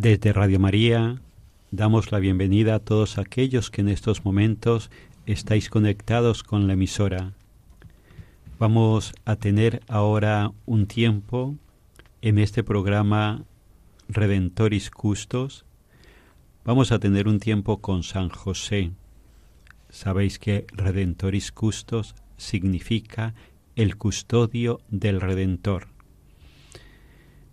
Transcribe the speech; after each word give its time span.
Desde 0.00 0.32
Radio 0.32 0.60
María 0.60 1.20
damos 1.72 2.12
la 2.12 2.20
bienvenida 2.20 2.76
a 2.76 2.78
todos 2.78 3.18
aquellos 3.18 3.68
que 3.68 3.80
en 3.80 3.88
estos 3.88 4.24
momentos 4.24 4.92
estáis 5.26 5.68
conectados 5.68 6.44
con 6.44 6.68
la 6.68 6.74
emisora. 6.74 7.32
Vamos 8.60 9.12
a 9.24 9.34
tener 9.34 9.82
ahora 9.88 10.52
un 10.66 10.86
tiempo 10.86 11.56
en 12.22 12.38
este 12.38 12.62
programa 12.62 13.42
Redentoris 14.08 14.88
Custos. 14.92 15.64
Vamos 16.64 16.92
a 16.92 17.00
tener 17.00 17.26
un 17.26 17.40
tiempo 17.40 17.80
con 17.80 18.04
San 18.04 18.28
José. 18.28 18.92
Sabéis 19.88 20.38
que 20.38 20.64
Redentoris 20.74 21.50
Custos 21.50 22.14
significa 22.36 23.34
el 23.74 23.96
custodio 23.96 24.80
del 24.90 25.20
Redentor. 25.20 25.88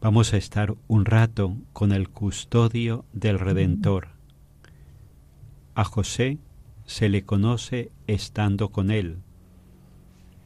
Vamos 0.05 0.35
a 0.35 0.37
estar 0.37 0.75
un 0.87 1.03
rato 1.03 1.57
con 1.73 1.91
el 1.91 2.09
custodio 2.09 3.05
del 3.11 3.39
Redentor. 3.39 4.09
A 5.73 5.83
José 5.83 6.37
se 6.85 7.09
le 7.09 7.23
conoce 7.23 7.91
estando 8.05 8.69
con 8.69 8.91
él, 8.91 9.17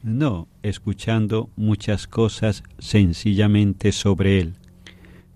no 0.02 0.47
escuchando 0.64 1.50
muchas 1.58 2.08
cosas 2.08 2.64
sencillamente 2.78 3.92
sobre 3.92 4.40
él, 4.40 4.56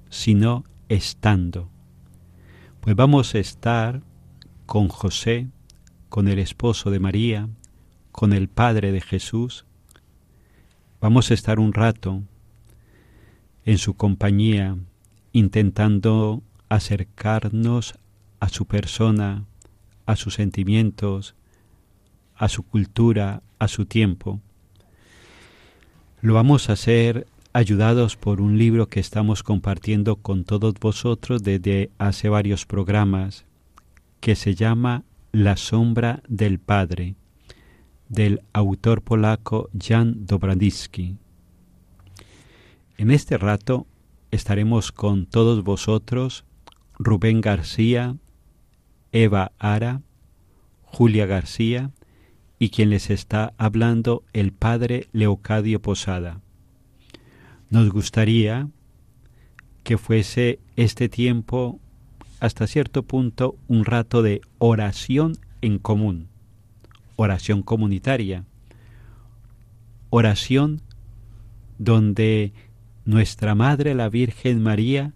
sino 0.09 0.63
estando. 0.87 1.69
Pues 2.79 2.95
vamos 2.95 3.35
a 3.35 3.39
estar 3.39 4.03
con 4.65 4.87
José, 4.87 5.49
con 6.07 6.29
el 6.29 6.39
esposo 6.39 6.91
de 6.91 6.99
María, 7.01 7.49
con 8.13 8.31
el 8.31 8.47
Padre 8.47 8.93
de 8.93 9.01
Jesús. 9.01 9.65
Vamos 11.01 11.29
a 11.29 11.33
estar 11.33 11.59
un 11.59 11.73
rato 11.73 12.23
en 13.65 13.77
su 13.77 13.95
compañía, 13.95 14.77
intentando 15.31 16.43
acercarnos 16.69 17.95
a 18.39 18.49
su 18.49 18.65
persona, 18.65 19.45
a 20.05 20.15
sus 20.15 20.33
sentimientos, 20.35 21.35
a 22.35 22.49
su 22.49 22.63
cultura, 22.63 23.41
a 23.59 23.67
su 23.67 23.85
tiempo. 23.85 24.41
Lo 26.21 26.33
vamos 26.33 26.69
a 26.69 26.73
hacer 26.73 27.27
ayudados 27.53 28.17
por 28.17 28.41
un 28.41 28.57
libro 28.57 28.87
que 28.87 28.99
estamos 28.99 29.43
compartiendo 29.43 30.15
con 30.17 30.43
todos 30.43 30.73
vosotros 30.79 31.43
desde 31.43 31.91
hace 31.97 32.29
varios 32.29 32.65
programas, 32.65 33.45
que 34.19 34.35
se 34.35 34.55
llama 34.55 35.03
La 35.31 35.55
sombra 35.55 36.23
del 36.27 36.59
Padre, 36.59 37.15
del 38.09 38.41
autor 38.53 39.01
polaco 39.01 39.69
Jan 39.77 40.25
Dobradiski. 40.25 41.17
En 42.97 43.09
este 43.11 43.37
rato 43.37 43.87
estaremos 44.31 44.91
con 44.91 45.25
todos 45.25 45.63
vosotros 45.63 46.45
Rubén 46.99 47.41
García, 47.41 48.15
Eva 49.11 49.51
Ara, 49.57 50.01
Julia 50.83 51.25
García 51.25 51.91
y 52.59 52.69
quien 52.69 52.91
les 52.91 53.09
está 53.09 53.53
hablando 53.57 54.23
el 54.31 54.51
padre 54.53 55.07
Leocadio 55.11 55.81
Posada. 55.81 56.39
Nos 57.71 57.89
gustaría 57.89 58.69
que 59.83 59.97
fuese 59.97 60.59
este 60.75 61.09
tiempo 61.09 61.79
hasta 62.39 62.67
cierto 62.67 63.03
punto 63.03 63.55
un 63.67 63.85
rato 63.85 64.21
de 64.21 64.41
oración 64.59 65.37
en 65.61 65.79
común, 65.79 66.27
oración 67.15 67.63
comunitaria, 67.63 68.45
oración 70.11 70.81
donde 71.79 72.53
nuestra 73.05 73.55
Madre 73.55 73.95
la 73.95 74.09
Virgen 74.09 74.61
María 74.61 75.13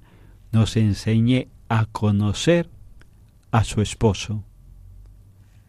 nos 0.52 0.76
enseñe 0.76 1.48
a 1.70 1.86
conocer 1.86 2.70
a 3.52 3.64
su 3.64 3.82
esposo, 3.82 4.44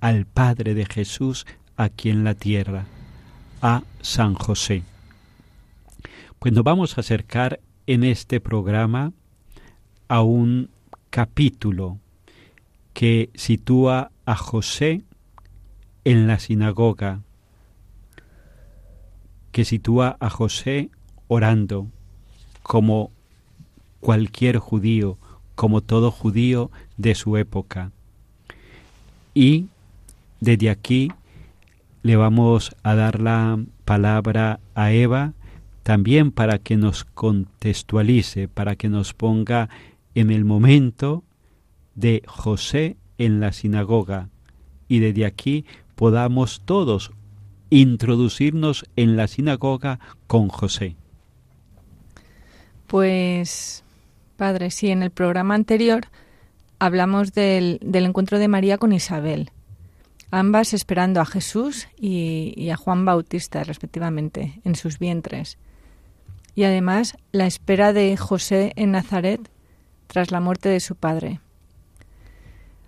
al 0.01 0.27
Padre 0.27 0.75
de 0.75 0.87
Jesús 0.87 1.47
aquí 1.77 2.11
en 2.11 2.25
la 2.25 2.35
tierra, 2.35 2.87
a 3.63 3.83
San 4.01 4.35
José. 4.35 4.83
Pues 6.39 6.53
nos 6.53 6.65
vamos 6.65 6.97
a 6.97 7.01
acercar 7.01 7.61
en 7.87 8.05
este 8.05 8.41
programa 8.41 9.13
a 10.09 10.23
un 10.23 10.71
capítulo 11.11 11.99
que 12.95 13.31
sitúa 13.35 14.11
a 14.25 14.37
José 14.37 15.03
en 16.05 16.27
la 16.27 16.39
sinagoga, 16.39 17.23
que 19.53 19.65
sitúa 19.65 20.17
a 20.21 20.31
José 20.31 20.91
orando 21.29 21.89
como 22.69 23.11
cualquier 24.01 24.59
judío, 24.59 25.17
como 25.55 25.81
todo 25.81 26.11
judío 26.11 26.71
de 26.99 27.15
su 27.15 27.39
época. 27.39 27.93
Y 29.33 29.69
desde 30.41 30.69
aquí 30.69 31.11
le 32.03 32.17
vamos 32.17 32.77
a 32.83 32.95
dar 32.95 33.23
la 33.23 33.59
palabra 33.87 34.61
a 34.75 34.93
Eva 34.93 35.33
también 35.83 36.31
para 36.31 36.59
que 36.59 36.77
nos 36.77 37.05
contextualice, 37.05 38.49
para 38.49 38.77
que 38.77 38.91
nos 38.91 39.15
ponga 39.15 39.71
en 40.15 40.31
el 40.31 40.45
momento 40.45 41.25
de 41.95 42.23
José 42.27 42.99
en 43.17 43.41
la 43.41 43.53
sinagoga 43.53 44.29
y 44.89 44.99
desde 44.99 45.25
aquí 45.25 45.65
podamos 45.95 46.61
todos 46.67 47.13
introducirnos 47.71 48.85
en 48.97 49.17
la 49.17 49.27
sinagoga 49.27 50.01
con 50.27 50.49
José. 50.49 50.97
Pues, 52.89 53.85
padre, 54.37 54.71
sí, 54.71 54.89
en 54.89 55.03
el 55.03 55.11
programa 55.11 55.55
anterior 55.55 56.07
hablamos 56.79 57.35
del, 57.35 57.79
del 57.83 58.07
encuentro 58.07 58.39
de 58.39 58.49
María 58.49 58.79
con 58.79 58.95
Isabel, 58.95 59.51
ambas 60.31 60.73
esperando 60.73 61.21
a 61.21 61.27
Jesús 61.27 61.87
y, 61.99 62.55
y, 62.57 62.71
a 62.71 62.77
Juan 62.77 63.05
Bautista, 63.05 63.63
respectivamente, 63.63 64.61
en 64.65 64.75
sus 64.75 64.99
vientres. 64.99 65.59
Y 66.55 66.65
además 66.65 67.19
la 67.31 67.47
espera 67.47 67.93
de 67.93 68.17
José 68.17 68.73
en 68.75 68.93
Nazaret 68.93 69.51
tras 70.07 70.31
la 70.31 70.41
muerte 70.41 70.71
de 70.71 70.81
su 70.81 70.97
padre. 70.97 71.41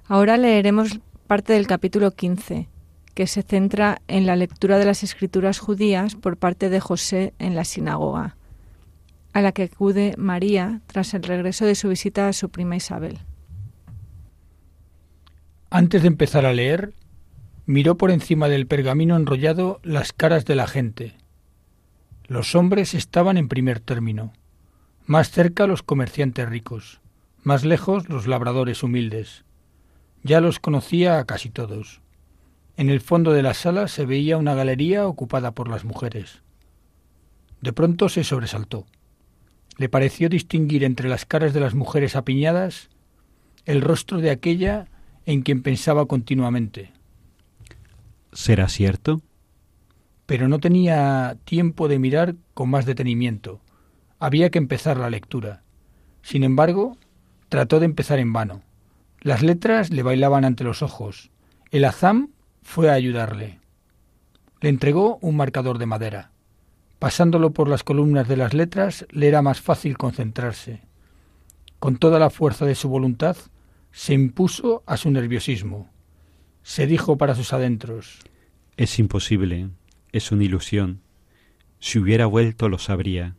Ahora 0.06 0.38
leeremos 0.38 0.99
parte 1.26 1.52
del 1.52 1.67
capítulo 1.67 2.12
15, 2.12 2.69
que 3.14 3.26
se 3.26 3.43
centra 3.43 4.00
en 4.08 4.25
la 4.25 4.35
lectura 4.35 4.79
de 4.79 4.87
las 4.87 5.02
escrituras 5.02 5.58
judías 5.58 6.14
por 6.14 6.38
parte 6.38 6.70
de 6.70 6.81
José 6.81 7.35
en 7.38 7.55
la 7.55 7.64
sinagoga, 7.64 8.37
a 9.32 9.43
la 9.43 9.53
que 9.53 9.65
acude 9.65 10.15
María 10.17 10.81
tras 10.87 11.15
el 11.15 11.23
regreso 11.23 11.65
de 11.65 11.75
su 11.75 11.88
visita 11.88 12.29
a 12.29 12.32
su 12.32 12.50
prima 12.50 12.77
Isabel. 12.77 13.19
Antes 15.71 16.03
de 16.03 16.09
empezar 16.09 16.47
a 16.47 16.53
leer, 16.53 16.94
miró 17.67 17.97
por 17.97 18.11
encima 18.11 18.49
del 18.49 18.67
pergamino 18.67 19.17
enrollado 19.17 19.81
las 19.85 20.12
caras 20.12 20.44
de 20.44 20.56
la 20.56 20.67
gente. 20.67 21.15
Los 22.27 22.55
hombres 22.55 22.94
estaban 22.94 23.37
en 23.37 23.49
primer 23.49 23.79
término, 23.79 24.32
más 25.06 25.31
cerca 25.31 25.67
los 25.67 25.83
comerciantes 25.83 26.49
ricos, 26.49 27.00
más 27.43 27.65
lejos 27.65 28.09
los 28.09 28.26
labradores 28.26 28.83
humildes. 28.83 29.44
Ya 30.23 30.41
los 30.41 30.59
conocía 30.59 31.19
a 31.19 31.25
casi 31.25 31.50
todos. 31.50 32.00
En 32.76 32.91
el 32.91 33.00
fondo 33.00 33.33
de 33.33 33.43
la 33.43 33.55
sala 33.55 33.88
se 33.88 34.06
veía 34.06 34.37
una 34.37 34.55
galería 34.55 35.06
ocupada 35.06 35.53
por 35.53 35.69
las 35.69 35.85
mujeres. 35.85 36.43
De 37.61 37.73
pronto 37.73 38.09
se 38.09 38.25
sobresaltó. 38.25 38.87
Le 39.81 39.88
pareció 39.88 40.29
distinguir 40.29 40.85
entre 40.85 41.09
las 41.09 41.25
caras 41.25 41.55
de 41.55 41.61
las 41.61 41.73
mujeres 41.73 42.15
apiñadas 42.15 42.91
el 43.65 43.81
rostro 43.81 44.19
de 44.19 44.29
aquella 44.29 44.88
en 45.25 45.41
quien 45.41 45.62
pensaba 45.62 46.05
continuamente. 46.05 46.93
¿Será 48.35 48.69
cierto? 48.69 49.23
Pero 50.27 50.49
no 50.49 50.59
tenía 50.59 51.38
tiempo 51.47 51.88
de 51.88 51.99
mirar 51.99 52.35
con 52.53 52.69
más 52.69 52.85
detenimiento. 52.85 53.62
Había 54.19 54.50
que 54.50 54.59
empezar 54.59 54.99
la 54.99 55.09
lectura. 55.09 55.62
Sin 56.21 56.44
embargo, 56.44 56.99
trató 57.49 57.81
de 57.81 57.87
empezar 57.87 58.19
en 58.19 58.35
vano. 58.35 58.61
Las 59.23 59.43
letras 59.43 59.88
le 59.88 60.03
bailaban 60.03 60.44
ante 60.44 60.62
los 60.62 60.83
ojos. 60.83 61.31
El 61.71 61.87
azam 61.87 62.33
fue 62.61 62.91
a 62.91 62.93
ayudarle. 62.93 63.61
Le 64.61 64.69
entregó 64.69 65.17
un 65.23 65.37
marcador 65.37 65.79
de 65.79 65.87
madera. 65.87 66.33
Pasándolo 67.00 67.55
por 67.55 67.67
las 67.67 67.82
columnas 67.82 68.29
de 68.29 68.37
las 68.37 68.52
letras 68.52 69.06
le 69.11 69.26
era 69.26 69.41
más 69.41 69.62
fácil 69.62 69.97
concentrarse. 69.97 70.82
Con 71.79 71.97
toda 71.97 72.19
la 72.19 72.29
fuerza 72.29 72.67
de 72.67 72.75
su 72.75 72.91
voluntad, 72.91 73.38
se 73.91 74.12
impuso 74.12 74.82
a 74.85 74.99
su 74.99 75.11
nerviosismo. 75.11 75.91
Se 76.62 76.87
dijo 76.87 77.17
para 77.17 77.35
sus 77.35 77.55
adentros. 77.55 78.19
Es 78.76 78.99
imposible, 78.99 79.70
es 80.12 80.31
una 80.31 80.44
ilusión. 80.44 81.00
Si 81.79 81.99
hubiera 81.99 82.26
vuelto 82.26 82.69
lo 82.69 82.79
sabría. 82.79 83.35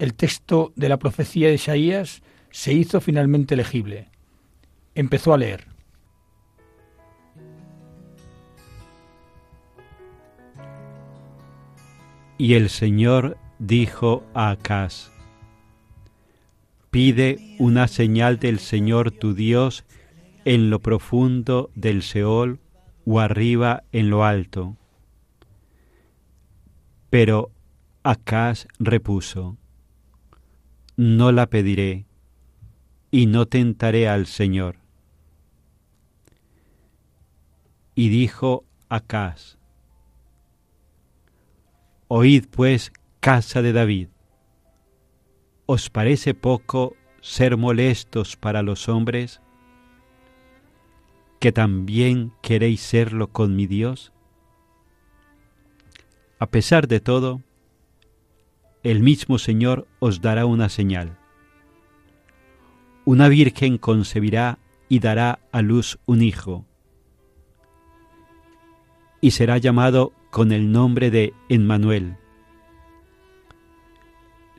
El 0.00 0.14
texto 0.14 0.72
de 0.74 0.88
la 0.88 0.98
profecía 0.98 1.46
de 1.46 1.54
Isaías 1.54 2.22
se 2.50 2.72
hizo 2.72 3.00
finalmente 3.00 3.54
legible. 3.54 4.10
Empezó 4.96 5.32
a 5.32 5.38
leer. 5.38 5.68
Y 12.40 12.54
el 12.54 12.70
Señor 12.70 13.36
dijo 13.58 14.24
a 14.32 14.50
Acaz, 14.50 15.10
Pide 16.92 17.56
una 17.58 17.88
señal 17.88 18.38
del 18.38 18.60
Señor 18.60 19.10
tu 19.10 19.34
Dios 19.34 19.84
en 20.44 20.70
lo 20.70 20.78
profundo 20.78 21.70
del 21.74 22.02
Seol 22.02 22.60
o 23.04 23.18
arriba 23.18 23.82
en 23.90 24.08
lo 24.08 24.24
alto. 24.24 24.76
Pero 27.10 27.50
Acaz 28.04 28.68
repuso, 28.78 29.58
No 30.96 31.32
la 31.32 31.48
pediré, 31.48 32.06
y 33.10 33.26
no 33.26 33.46
tentaré 33.46 34.08
al 34.08 34.26
Señor. 34.26 34.76
Y 37.96 38.10
dijo 38.10 38.64
Acaz, 38.88 39.57
Oíd 42.10 42.46
pues, 42.50 42.90
casa 43.20 43.60
de 43.60 43.74
David, 43.74 44.08
¿Os 45.66 45.90
parece 45.90 46.32
poco 46.32 46.96
ser 47.20 47.58
molestos 47.58 48.36
para 48.36 48.62
los 48.62 48.88
hombres? 48.88 49.42
¿Que 51.40 51.52
también 51.52 52.32
queréis 52.40 52.80
serlo 52.80 53.28
con 53.28 53.54
mi 53.54 53.66
Dios? 53.66 54.14
A 56.38 56.46
pesar 56.46 56.88
de 56.88 57.00
todo, 57.00 57.42
el 58.82 59.02
mismo 59.02 59.36
Señor 59.36 59.86
os 59.98 60.22
dará 60.22 60.46
una 60.46 60.70
señal. 60.70 61.18
Una 63.04 63.28
virgen 63.28 63.76
concebirá 63.76 64.58
y 64.88 65.00
dará 65.00 65.40
a 65.52 65.60
luz 65.60 65.98
un 66.06 66.22
hijo, 66.22 66.64
y 69.20 69.32
será 69.32 69.58
llamado 69.58 70.14
con 70.38 70.52
el 70.52 70.70
nombre 70.70 71.10
de 71.10 71.34
Emmanuel 71.48 72.16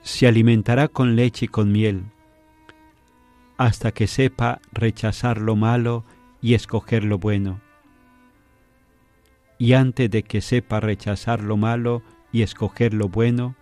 se 0.02 0.28
alimentará 0.28 0.90
con 0.90 1.16
leche 1.16 1.46
y 1.46 1.48
con 1.48 1.72
miel, 1.72 2.04
hasta 3.56 3.94
que 3.94 4.06
sepa 4.06 4.60
rechazar 4.74 5.40
lo 5.40 5.56
malo 5.56 6.04
y 6.42 6.54
escoger 6.54 7.06
lo 7.06 7.18
bueno. 7.18 7.62
Y 9.58 9.72
antes 9.72 10.12
de 10.12 10.24
que 10.24 10.42
sepa 10.42 10.82
rechazar 10.82 11.42
lo 11.42 11.56
malo 11.56 12.04
y 12.34 12.42
escoger 12.42 12.94
lo 12.94 13.08
bueno, 13.08 13.56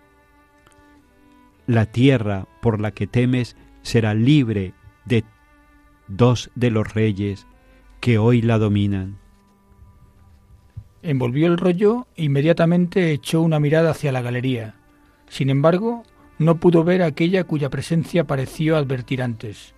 la 1.68 1.86
tierra 1.86 2.48
por 2.60 2.80
la 2.80 2.90
que 2.90 3.06
temes 3.06 3.54
será 3.82 4.14
libre 4.14 4.74
de 5.04 5.22
dos 6.08 6.50
de 6.56 6.72
los 6.72 6.92
reyes 6.94 7.46
que 8.00 8.18
hoy 8.18 8.42
la 8.42 8.58
dominan. 8.58 9.18
Envolvió 11.02 11.46
el 11.46 11.58
rollo 11.58 12.08
e 12.16 12.24
inmediatamente 12.24 13.12
echó 13.12 13.40
una 13.40 13.60
mirada 13.60 13.90
hacia 13.90 14.10
la 14.10 14.20
galería. 14.20 14.74
Sin 15.28 15.48
embargo, 15.48 16.02
no 16.38 16.58
pudo 16.58 16.82
ver 16.82 17.02
aquella 17.02 17.44
cuya 17.44 17.70
presencia 17.70 18.26
pareció 18.26 18.76
advertir 18.76 19.22
antes. 19.22 19.74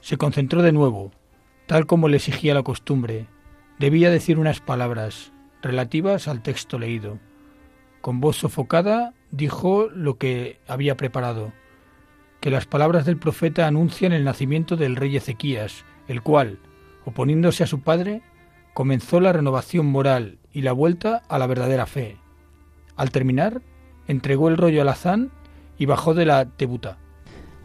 Se 0.00 0.16
concentró 0.16 0.62
de 0.62 0.72
nuevo, 0.72 1.10
tal 1.66 1.86
como 1.86 2.08
le 2.08 2.16
exigía 2.16 2.54
la 2.54 2.62
costumbre. 2.62 3.26
Debía 3.78 4.10
decir 4.10 4.38
unas 4.38 4.60
palabras 4.60 5.32
relativas 5.62 6.28
al 6.28 6.42
texto 6.42 6.78
leído. 6.78 7.18
Con 8.00 8.20
voz 8.20 8.36
sofocada 8.36 9.14
dijo 9.30 9.88
lo 9.94 10.18
que 10.18 10.60
había 10.66 10.96
preparado, 10.96 11.52
que 12.40 12.50
las 12.50 12.66
palabras 12.66 13.04
del 13.06 13.18
profeta 13.18 13.66
anuncian 13.66 14.12
el 14.12 14.24
nacimiento 14.24 14.76
del 14.76 14.96
rey 14.96 15.16
Ezequías, 15.16 15.84
el 16.08 16.22
cual, 16.22 16.58
oponiéndose 17.04 17.62
a 17.62 17.66
su 17.66 17.82
padre, 17.82 18.22
comenzó 18.72 19.20
la 19.20 19.32
renovación 19.32 19.86
moral 19.86 20.39
y 20.52 20.62
la 20.62 20.72
vuelta 20.72 21.22
a 21.28 21.38
la 21.38 21.46
verdadera 21.46 21.86
fe. 21.86 22.16
Al 22.96 23.10
terminar, 23.10 23.62
entregó 24.06 24.48
el 24.48 24.56
rollo 24.56 24.82
al 24.82 24.88
Azán 24.88 25.30
y 25.78 25.86
bajó 25.86 26.14
de 26.14 26.26
la 26.26 26.44
tebuta. 26.44 26.98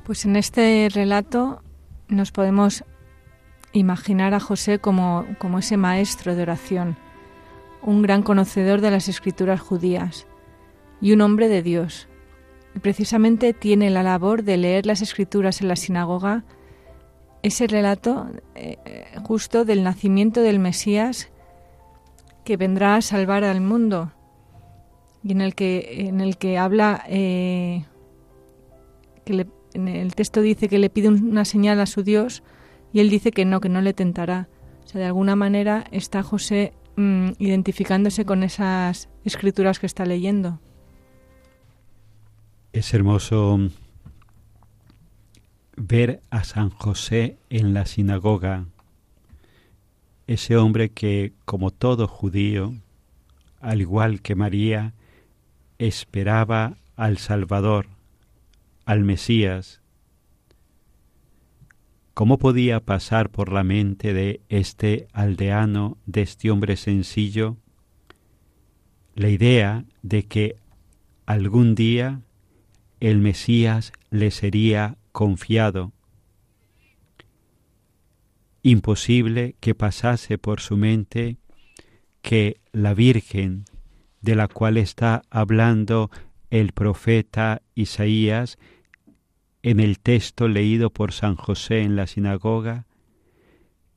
Pues 0.03 0.25
en 0.25 0.35
este 0.35 0.87
relato 0.93 1.61
nos 2.07 2.31
podemos 2.31 2.83
imaginar 3.73 4.33
a 4.33 4.39
José 4.39 4.79
como, 4.79 5.25
como 5.39 5.59
ese 5.59 5.77
maestro 5.77 6.35
de 6.35 6.43
oración, 6.43 6.95
un 7.81 8.01
gran 8.01 8.23
conocedor 8.23 8.81
de 8.81 8.91
las 8.91 9.09
escrituras 9.09 9.59
judías 9.59 10.27
y 11.01 11.11
un 11.11 11.21
hombre 11.21 11.49
de 11.49 11.61
Dios. 11.61 12.07
Y 12.75 12.79
precisamente 12.79 13.53
tiene 13.53 13.89
la 13.89 14.03
labor 14.03 14.43
de 14.43 14.57
leer 14.57 14.85
las 14.85 15.01
escrituras 15.01 15.61
en 15.61 15.67
la 15.67 15.75
sinagoga, 15.75 16.43
ese 17.43 17.67
relato 17.67 18.27
eh, 18.55 18.77
justo 19.23 19.65
del 19.65 19.83
nacimiento 19.83 20.41
del 20.41 20.59
Mesías 20.59 21.29
que 22.45 22.55
vendrá 22.55 22.95
a 22.95 23.01
salvar 23.01 23.43
al 23.43 23.59
mundo 23.59 24.13
y 25.23 25.33
en 25.33 25.41
el 25.41 25.55
que, 25.55 26.07
en 26.07 26.21
el 26.21 26.37
que 26.37 26.57
habla 26.57 27.03
eh, 27.09 27.83
que 29.25 29.47
en 29.73 29.87
el 29.87 30.15
texto 30.15 30.41
dice 30.41 30.69
que 30.69 30.77
le 30.77 30.89
pide 30.89 31.09
una 31.09 31.43
señal 31.43 31.81
a 31.81 31.87
su 31.87 32.03
Dios 32.03 32.43
y 32.93 33.01
él 33.01 33.09
dice 33.09 33.31
que 33.31 33.43
no, 33.43 33.59
que 33.59 33.67
no 33.67 33.81
le 33.81 33.93
tentará. 33.93 34.47
O 34.85 34.87
sea, 34.87 35.01
de 35.01 35.07
alguna 35.07 35.35
manera 35.35 35.83
está 35.91 36.23
José 36.23 36.73
mm, 36.95 37.31
identificándose 37.39 38.23
con 38.23 38.43
esas 38.43 39.09
escrituras 39.25 39.79
que 39.79 39.87
está 39.87 40.05
leyendo. 40.05 40.61
Es 42.71 42.93
hermoso 42.93 43.59
ver 45.75 46.21
a 46.29 46.43
San 46.43 46.69
José 46.69 47.37
en 47.49 47.73
la 47.73 47.85
sinagoga, 47.85 48.65
ese 50.27 50.57
hombre 50.57 50.89
que, 50.89 51.33
como 51.45 51.71
todo 51.71 52.07
judío, 52.07 52.73
al 53.59 53.81
igual 53.81 54.21
que 54.21 54.35
María, 54.35 54.93
esperaba 55.77 56.77
al 56.95 57.17
Salvador, 57.17 57.87
al 58.85 59.03
Mesías, 59.03 59.81
¿cómo 62.13 62.37
podía 62.37 62.79
pasar 62.79 63.29
por 63.29 63.51
la 63.51 63.63
mente 63.63 64.13
de 64.13 64.41
este 64.49 65.07
aldeano, 65.11 65.97
de 66.05 66.21
este 66.21 66.49
hombre 66.49 66.77
sencillo, 66.77 67.57
la 69.15 69.29
idea 69.29 69.85
de 70.01 70.23
que 70.23 70.57
algún 71.25 71.75
día 71.75 72.21
el 72.99 73.19
Mesías 73.19 73.91
le 74.09 74.31
sería 74.31 74.97
confiado 75.11 75.91
imposible 78.65 79.55
que 79.59 79.75
pasase 79.75 80.39
por 80.39 80.59
su 80.59 80.75
mente 80.75 81.37
que 82.23 82.59
la 82.71 82.95
Virgen 82.95 83.65
de 84.21 84.33
la 84.33 84.47
cual 84.47 84.77
está 84.77 85.21
hablando 85.29 86.09
el 86.49 86.71
profeta 86.71 87.61
Isaías 87.75 88.57
en 89.61 89.79
el 89.79 89.99
texto 89.99 90.47
leído 90.47 90.89
por 90.89 91.11
San 91.11 91.35
José 91.35 91.83
en 91.83 91.95
la 91.95 92.07
sinagoga, 92.07 92.87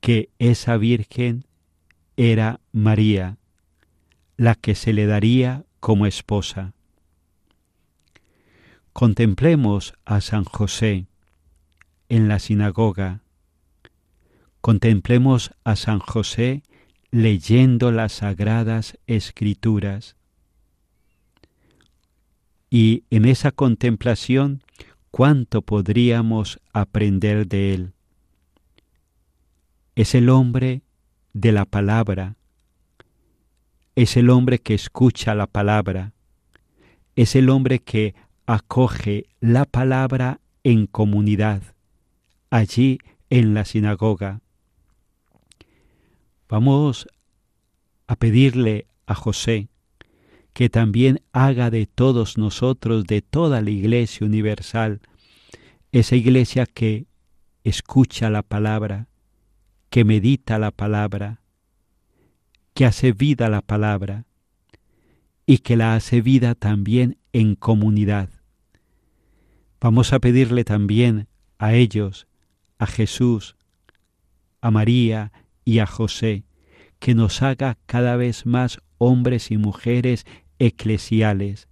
que 0.01 0.29
esa 0.39 0.77
Virgen 0.77 1.47
era 2.19 2.61
María, 2.71 3.39
la 4.37 4.55
que 4.55 4.75
se 4.75 4.93
le 4.93 5.07
daría 5.07 5.65
como 5.81 6.05
esposa. 6.05 6.75
Contemplemos 8.93 9.95
a 10.05 10.21
San 10.21 10.45
José 10.45 11.07
en 12.11 12.29
la 12.29 12.39
sinagoga. 12.39 13.23
Contemplemos 14.69 15.53
a 15.65 15.77
San 15.77 15.99
José 15.99 16.63
leyendo 17.11 17.91
las 17.91 18.13
sagradas 18.13 18.99
escrituras. 19.07 20.15
Y 22.69 23.05
en 23.09 23.25
esa 23.25 23.51
contemplación, 23.51 24.63
¿cuánto 25.11 25.63
podríamos 25.63 26.61
aprender 26.75 27.49
de 27.49 27.73
él? 27.73 27.93
Es 29.95 30.15
el 30.15 30.29
hombre 30.29 30.83
de 31.33 31.53
la 31.53 31.65
palabra, 31.65 32.37
es 33.95 34.19
el 34.19 34.29
hombre 34.29 34.59
que 34.59 34.75
escucha 34.75 35.35
la 35.35 35.47
palabra, 35.47 36.13
es 37.17 37.37
el 37.37 37.49
hombre 37.49 37.79
que 37.79 38.15
acoge 38.45 39.31
la 39.41 39.65
palabra 39.65 40.43
en 40.63 40.87
comunidad, 40.87 41.63
allí 42.51 42.99
en 43.31 43.55
la 43.55 43.65
sinagoga. 43.65 44.43
Vamos 46.49 47.07
a 48.07 48.17
pedirle 48.17 48.87
a 49.07 49.15
José 49.15 49.69
que 50.55 50.71
también 50.71 51.21
haga 51.33 51.71
de 51.71 51.87
todos 51.87 52.39
nosotros, 52.39 53.05
de 53.05 53.23
toda 53.23 53.61
la 53.61 53.71
Iglesia 53.71 54.27
universal, 54.27 55.01
esa 55.93 56.17
Iglesia 56.17 56.67
que 56.67 57.07
escucha 57.65 58.31
la 58.31 58.43
palabra, 58.43 59.09
que 59.91 60.05
medita 60.05 60.59
la 60.59 60.71
palabra, 60.71 61.43
que 62.75 62.87
hace 62.87 63.13
vida 63.13 63.49
la 63.49 63.61
palabra 63.61 64.25
y 65.47 65.59
que 65.59 65.77
la 65.77 65.95
hace 65.95 66.23
vida 66.23 66.55
también 66.55 67.19
en 67.33 67.57
comunidad. 67.57 68.31
Vamos 69.81 70.13
a 70.13 70.19
pedirle 70.19 70.65
también 70.65 71.29
a 71.59 71.75
ellos, 71.75 72.27
a 72.79 72.87
Jesús, 72.87 73.57
a 74.61 74.71
María 74.71 75.31
y 75.69 75.81
a 75.81 75.87
José, 75.87 76.45
que 76.99 77.15
nos 77.15 77.43
haga 77.43 77.77
cada 77.85 78.17
vez 78.17 78.47
más 78.47 78.79
hombres 78.97 79.51
y 79.51 79.59
mujeres 79.59 80.25
eclesiales, 80.59 81.69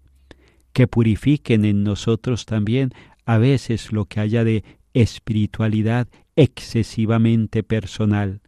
que 0.75 0.87
purifiquen 0.87 1.65
en 1.65 1.83
nosotros 1.83 2.45
también 2.45 2.91
a 3.25 3.39
veces 3.39 3.93
lo 3.93 4.05
que 4.05 4.21
haya 4.21 4.45
de 4.45 4.65
espiritualidad 4.93 6.09
excesivamente 6.37 7.63
personal, 7.63 8.43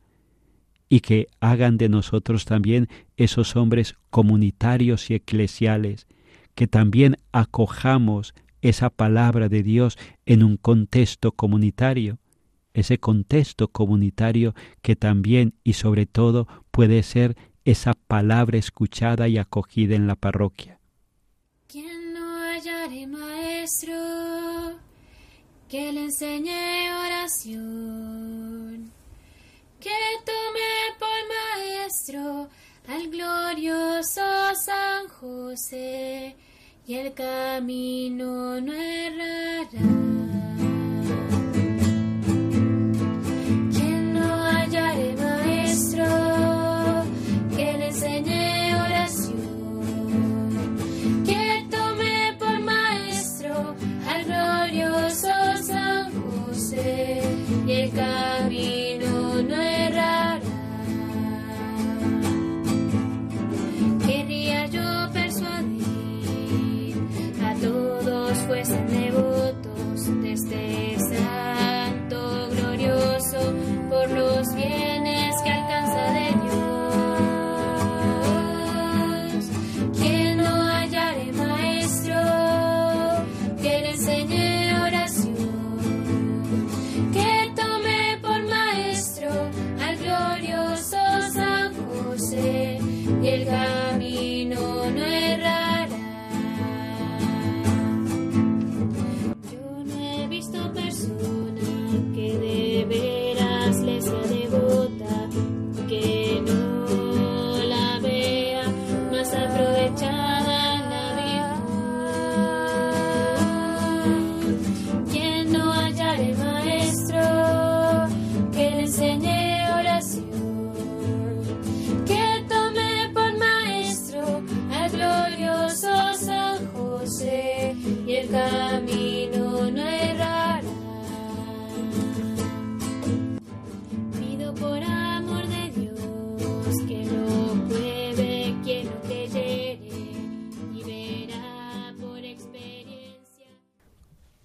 y 0.91 1.01
que 1.01 1.29
hagan 1.41 1.79
de 1.79 1.89
nosotros 1.89 2.45
también 2.45 2.87
esos 3.17 3.57
hombres 3.57 3.97
comunitarios 4.11 5.09
y 5.09 5.15
eclesiales, 5.15 6.07
que 6.55 6.67
también 6.67 7.17
acojamos 7.33 8.35
esa 8.61 8.91
palabra 8.91 9.49
de 9.49 9.63
Dios 9.63 9.97
en 10.27 10.43
un 10.43 10.59
contexto 10.59 11.33
comunitario, 11.33 12.19
ese 12.79 12.99
contexto 12.99 13.69
comunitario 13.69 14.55
que 14.83 14.97
también 14.97 15.55
y 15.65 15.75
sobre 15.75 16.07
todo 16.07 16.47
puede 16.71 17.03
ser 17.03 17.37
esa 17.65 17.95
palabra 17.95 18.59
escuchada 18.59 19.29
y 19.29 19.39
acogida 19.39 19.95
en 19.95 20.07
la 20.07 20.17
parroquia. 20.17 20.81
Quien 21.67 22.15
no 22.15 22.41
hallare 22.41 23.07
maestro 23.07 23.95
que 25.69 25.93
le 25.93 26.05
enseñe 26.05 26.91
oración, 27.07 28.91
que 29.79 29.91
tome 30.25 30.71
por 30.99 31.21
maestro 31.29 32.49
al 32.89 33.09
glorioso 33.11 34.23
San 34.65 35.09
José 35.09 36.37
y 36.87 36.95
el 36.95 37.13
camino 37.13 38.59
no 38.63 38.73
errará. 38.73 39.99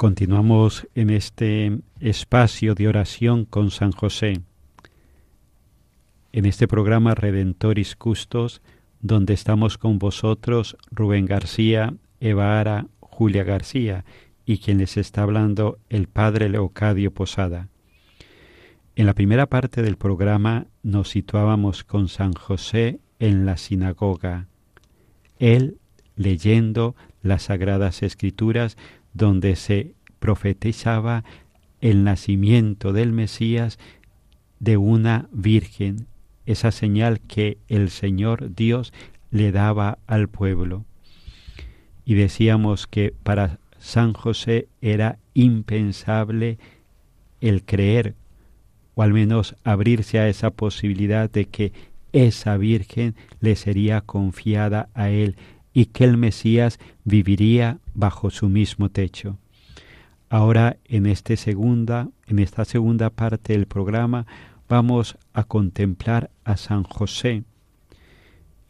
Continuamos 0.04 0.86
en 0.96 1.10
este 1.10 1.80
espacio 2.02 2.76
de 2.76 2.90
oración 2.90 3.46
con 3.46 3.72
San 3.72 3.94
José, 3.94 4.42
en 6.34 6.46
este 6.46 6.68
programa 6.68 7.16
Redentoris 7.16 7.96
Custos, 7.96 8.62
donde 9.00 9.34
estamos 9.34 9.78
con 9.78 10.00
vosotros 10.00 10.76
Rubén 10.92 11.26
García, 11.26 11.94
Eva 12.20 12.60
Ara, 12.60 12.88
Julia 13.00 13.46
García 13.46 14.04
y 14.46 14.58
quien 14.58 14.80
les 14.80 14.98
está 14.98 15.22
hablando 15.22 15.80
el 15.88 16.10
Padre 16.10 16.50
Leocadio 16.50 17.14
Posada. 17.14 17.70
En 18.98 19.06
la 19.06 19.14
primera 19.14 19.46
parte 19.46 19.82
del 19.84 19.96
programa 19.96 20.68
nos 20.82 21.12
situábamos 21.12 21.86
con 21.86 22.10
San 22.10 22.34
José 22.34 23.00
en 23.20 23.46
la 23.46 23.56
sinagoga, 23.56 24.48
él 25.40 25.78
leyendo 26.18 26.94
las 27.22 27.44
sagradas 27.44 28.04
escrituras 28.04 28.76
donde 29.14 29.56
se 29.56 29.94
profetizaba 30.20 31.24
el 31.82 32.04
nacimiento 32.04 32.94
del 32.94 33.12
Mesías 33.12 33.78
de 34.60 34.78
una 34.78 35.28
virgen, 35.32 36.08
esa 36.46 36.72
señal 36.72 37.20
que 37.20 37.58
el 37.68 37.90
Señor 37.90 38.56
Dios 38.56 38.94
le 39.32 39.52
daba 39.52 39.98
al 40.08 40.30
pueblo. 40.30 40.86
Y 42.06 42.16
decíamos 42.16 42.88
que 42.88 43.14
para 43.24 43.60
San 43.80 44.14
José 44.14 44.68
era 44.82 45.20
impensable 45.34 46.58
el 47.42 47.64
creer, 47.64 48.16
o 48.96 49.04
al 49.04 49.12
menos 49.12 49.56
abrirse 49.64 50.20
a 50.20 50.30
esa 50.30 50.52
posibilidad 50.52 51.30
de 51.30 51.46
que 51.46 51.74
esa 52.14 52.56
Virgen 52.58 53.16
le 53.42 53.56
sería 53.56 54.02
confiada 54.02 54.88
a 54.94 55.10
él 55.10 55.36
y 55.74 55.86
que 55.86 56.04
el 56.04 56.18
Mesías 56.18 56.80
viviría 57.04 57.80
bajo 57.94 58.30
su 58.30 58.50
mismo 58.50 58.90
techo. 58.90 59.38
Ahora 60.30 60.78
en 60.86 61.06
este 61.06 61.38
segunda, 61.38 62.10
en 62.28 62.40
esta 62.40 62.66
segunda 62.66 63.10
parte 63.10 63.54
del 63.54 63.68
programa 63.68 64.26
vamos 64.70 65.18
a 65.34 65.44
contemplar 65.44 66.30
a 66.44 66.58
San 66.58 66.84
José 66.84 67.44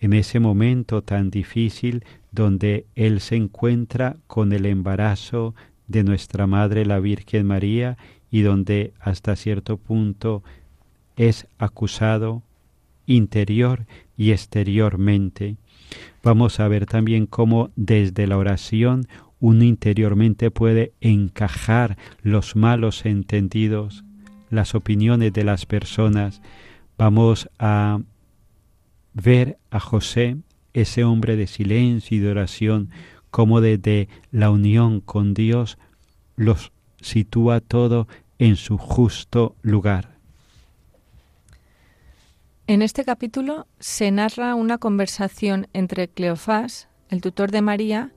en 0.03 0.11
ese 0.11 0.41
momento 0.41 1.01
tan 1.01 1.29
difícil 1.29 2.03
donde 2.33 2.85
él 2.93 3.21
se 3.21 3.37
encuentra 3.37 4.17
con 4.27 4.51
el 4.51 4.65
embarazo 4.65 5.55
de 5.87 6.03
nuestra 6.03 6.45
Madre 6.45 6.85
la 6.85 6.99
Virgen 6.99 7.47
María 7.47 7.97
y 8.29 8.41
donde 8.41 8.91
hasta 8.99 9.37
cierto 9.37 9.77
punto 9.77 10.43
es 11.15 11.47
acusado 11.57 12.43
interior 13.05 13.85
y 14.17 14.31
exteriormente. 14.31 15.55
Vamos 16.23 16.59
a 16.59 16.67
ver 16.67 16.85
también 16.85 17.25
cómo 17.25 17.71
desde 17.75 18.27
la 18.27 18.37
oración 18.37 19.07
uno 19.39 19.63
interiormente 19.63 20.51
puede 20.51 20.93
encajar 21.01 21.97
los 22.21 22.55
malos 22.55 23.05
entendidos, 23.05 24.05
las 24.49 24.73
opiniones 24.73 25.33
de 25.33 25.43
las 25.43 25.65
personas. 25.65 26.41
Vamos 26.97 27.49
a 27.59 27.99
ver 29.13 29.57
a 29.69 29.79
José, 29.79 30.37
ese 30.73 31.03
hombre 31.03 31.35
de 31.35 31.47
silencio 31.47 32.17
y 32.17 32.19
de 32.21 32.31
oración, 32.31 32.89
como 33.31 33.61
desde 33.61 34.07
la 34.31 34.49
unión 34.49 35.01
con 35.01 35.33
Dios 35.33 35.77
los 36.35 36.71
sitúa 37.01 37.59
todo 37.59 38.07
en 38.39 38.55
su 38.55 38.77
justo 38.77 39.55
lugar. 39.61 40.12
En 42.65 42.81
este 42.81 43.03
capítulo 43.03 43.67
se 43.79 44.09
narra 44.09 44.55
una 44.55 44.77
conversación 44.77 45.67
entre 45.73 46.07
Cleofás, 46.07 46.87
el 47.09 47.19
tutor 47.19 47.51
de 47.51 47.61
María, 47.61 48.13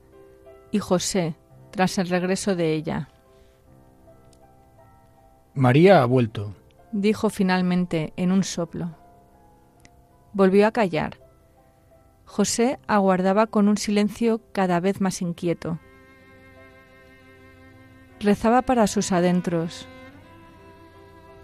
y 0.71 0.79
José, 0.79 1.35
tras 1.73 1.99
el 1.99 2.09
regreso 2.09 2.55
de 2.55 2.73
ella. 2.75 3.09
María 5.55 6.01
ha 6.01 6.05
vuelto, 6.05 6.55
dijo 6.93 7.29
finalmente 7.29 8.13
en 8.17 8.31
un 8.31 8.45
soplo. 8.45 8.97
Volvió 10.33 10.69
a 10.69 10.71
callar. 10.71 11.19
José 12.25 12.79
aguardaba 12.87 13.49
con 13.49 13.67
un 13.67 13.77
silencio 13.77 14.41
cada 14.53 14.79
vez 14.79 15.01
más 15.01 15.23
inquieto. 15.23 15.81
Rezaba 18.21 18.63
para 18.63 18.87
sus 18.87 19.11
adentros. 19.11 19.89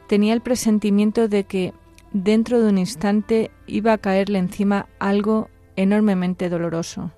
Tenía 0.06 0.34
el 0.34 0.40
presentimiento 0.40 1.26
de 1.26 1.44
que 1.44 1.74
dentro 2.12 2.60
de 2.60 2.68
un 2.68 2.78
instante 2.78 3.50
iba 3.66 3.92
a 3.92 3.98
caerle 3.98 4.38
encima 4.38 4.88
algo 4.98 5.48
enormemente 5.76 6.48
doloroso. 6.48 7.10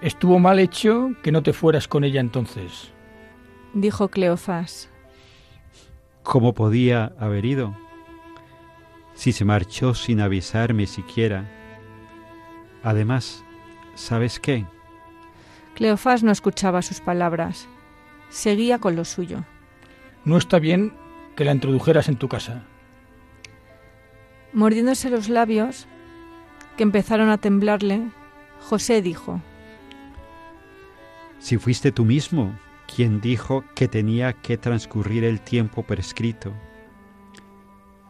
Estuvo 0.00 0.38
mal 0.38 0.58
hecho 0.58 1.10
que 1.22 1.32
no 1.32 1.42
te 1.42 1.52
fueras 1.52 1.88
con 1.88 2.04
ella 2.04 2.20
entonces, 2.20 2.92
dijo 3.74 4.08
Cleofás. 4.08 4.90
¿Cómo 6.22 6.54
podía 6.54 7.12
haber 7.18 7.44
ido? 7.44 7.74
Si 9.14 9.32
se 9.32 9.44
marchó 9.44 9.94
sin 9.94 10.20
avisarme 10.20 10.86
siquiera. 10.86 11.48
Además, 12.82 13.44
¿sabes 13.94 14.38
qué? 14.38 14.64
Cleofás 15.74 16.22
no 16.22 16.30
escuchaba 16.30 16.82
sus 16.82 17.00
palabras. 17.00 17.68
Seguía 18.28 18.78
con 18.78 18.94
lo 18.94 19.04
suyo. 19.04 19.44
No 20.24 20.36
está 20.36 20.58
bien 20.58 20.92
que 21.34 21.44
la 21.44 21.52
introdujeras 21.52 22.08
en 22.08 22.16
tu 22.16 22.28
casa. 22.28 22.64
Mordiéndose 24.58 25.08
los 25.08 25.28
labios, 25.28 25.86
que 26.76 26.82
empezaron 26.82 27.30
a 27.30 27.38
temblarle, 27.38 28.08
José 28.58 29.02
dijo, 29.02 29.40
Si 31.38 31.58
fuiste 31.58 31.92
tú 31.92 32.04
mismo 32.04 32.58
quien 32.92 33.20
dijo 33.20 33.62
que 33.76 33.86
tenía 33.86 34.32
que 34.32 34.58
transcurrir 34.58 35.22
el 35.22 35.40
tiempo 35.40 35.84
prescrito, 35.84 36.52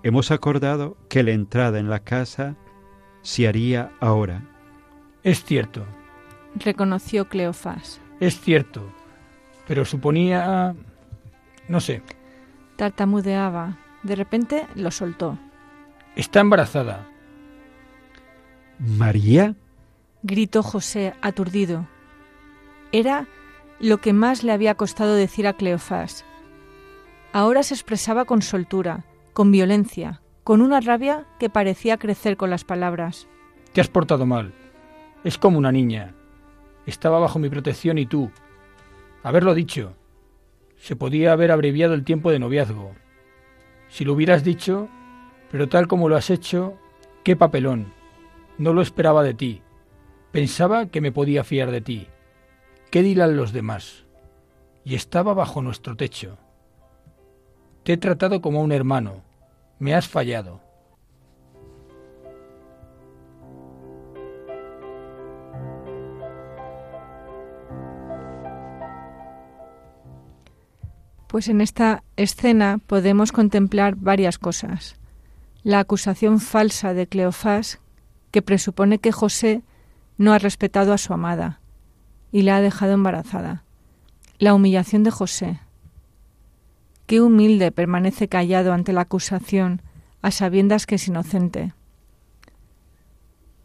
hemos 0.02 0.30
acordado 0.30 0.96
que 1.10 1.22
la 1.22 1.32
entrada 1.32 1.80
en 1.80 1.90
la 1.90 1.98
casa 1.98 2.56
se 3.20 3.46
haría 3.46 3.92
ahora. 4.00 4.42
Es 5.24 5.44
cierto, 5.44 5.84
reconoció 6.54 7.28
Cleofás. 7.28 8.00
Es 8.20 8.40
cierto, 8.40 8.90
pero 9.66 9.84
suponía... 9.84 10.74
no 11.68 11.80
sé. 11.80 12.02
Tartamudeaba. 12.76 13.76
De 14.02 14.16
repente 14.16 14.66
lo 14.76 14.90
soltó. 14.90 15.38
Está 16.16 16.40
embarazada. 16.40 17.06
¿María? 18.78 19.54
gritó 20.22 20.62
José, 20.62 21.14
aturdido. 21.22 21.86
Era 22.92 23.26
lo 23.80 23.98
que 23.98 24.12
más 24.12 24.42
le 24.42 24.52
había 24.52 24.74
costado 24.74 25.14
decir 25.14 25.46
a 25.46 25.52
Cleofás. 25.52 26.24
Ahora 27.32 27.62
se 27.62 27.74
expresaba 27.74 28.24
con 28.24 28.42
soltura, 28.42 29.04
con 29.32 29.52
violencia, 29.52 30.22
con 30.44 30.62
una 30.62 30.80
rabia 30.80 31.26
que 31.38 31.50
parecía 31.50 31.98
crecer 31.98 32.36
con 32.36 32.50
las 32.50 32.64
palabras. 32.64 33.28
Te 33.72 33.80
has 33.80 33.88
portado 33.88 34.26
mal. 34.26 34.52
Es 35.24 35.38
como 35.38 35.58
una 35.58 35.70
niña. 35.72 36.14
Estaba 36.86 37.18
bajo 37.18 37.38
mi 37.38 37.50
protección 37.50 37.98
y 37.98 38.06
tú. 38.06 38.30
Haberlo 39.22 39.54
dicho. 39.54 39.94
Se 40.76 40.96
podía 40.96 41.32
haber 41.32 41.52
abreviado 41.52 41.94
el 41.94 42.04
tiempo 42.04 42.30
de 42.30 42.38
noviazgo. 42.38 42.94
Si 43.88 44.04
lo 44.04 44.14
hubieras 44.14 44.42
dicho, 44.42 44.88
pero 45.50 45.68
tal 45.68 45.88
como 45.88 46.08
lo 46.08 46.16
has 46.16 46.30
hecho, 46.30 46.78
qué 47.24 47.36
papelón. 47.36 47.92
No 48.58 48.72
lo 48.72 48.82
esperaba 48.82 49.22
de 49.22 49.34
ti. 49.34 49.62
Pensaba 50.32 50.86
que 50.86 51.00
me 51.00 51.12
podía 51.12 51.44
fiar 51.44 51.70
de 51.70 51.80
ti. 51.80 52.06
¿Qué 52.90 53.02
dirán 53.02 53.36
los 53.36 53.52
demás? 53.52 54.04
Y 54.84 54.94
estaba 54.94 55.34
bajo 55.34 55.62
nuestro 55.62 55.96
techo. 55.96 56.38
Te 57.82 57.94
he 57.94 57.96
tratado 57.96 58.40
como 58.40 58.60
a 58.60 58.62
un 58.62 58.72
hermano. 58.72 59.22
Me 59.78 59.94
has 59.94 60.08
fallado. 60.08 60.60
Pues 71.28 71.48
en 71.48 71.60
esta 71.60 72.02
escena 72.16 72.78
podemos 72.86 73.32
contemplar 73.32 73.96
varias 73.96 74.38
cosas 74.38 74.98
la 75.62 75.80
acusación 75.80 76.40
falsa 76.40 76.94
de 76.94 77.06
Cleofás, 77.06 77.80
que 78.30 78.42
presupone 78.42 78.98
que 78.98 79.12
José 79.12 79.62
no 80.16 80.32
ha 80.32 80.38
respetado 80.38 80.92
a 80.92 80.98
su 80.98 81.12
amada 81.12 81.60
y 82.30 82.42
la 82.42 82.56
ha 82.56 82.60
dejado 82.60 82.92
embarazada. 82.92 83.64
La 84.38 84.54
humillación 84.54 85.02
de 85.02 85.10
José. 85.10 85.60
Qué 87.06 87.20
humilde 87.20 87.72
permanece 87.72 88.28
callado 88.28 88.72
ante 88.72 88.92
la 88.92 89.02
acusación, 89.02 89.82
a 90.20 90.30
sabiendas 90.30 90.86
que 90.86 90.96
es 90.96 91.08
inocente. 91.08 91.72